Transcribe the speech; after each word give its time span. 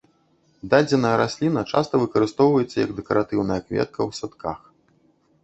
Дадзеная 0.71 1.11
расліна 1.21 1.63
часта 1.73 1.93
выкарыстоўваецца 2.05 2.75
як 2.85 2.95
дэкаратыўны 3.01 3.61
кветка 3.69 3.99
ў 4.09 4.21
садках. 4.23 4.59